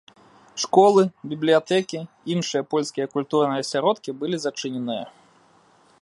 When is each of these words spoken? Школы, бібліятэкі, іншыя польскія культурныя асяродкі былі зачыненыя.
Школы, 0.61 1.01
бібліятэкі, 1.33 1.99
іншыя 2.35 2.63
польскія 2.73 3.05
культурныя 3.13 3.61
асяродкі 3.67 4.17
былі 4.23 4.37
зачыненыя. 4.47 5.05